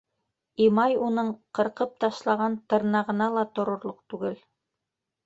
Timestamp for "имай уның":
0.67-1.27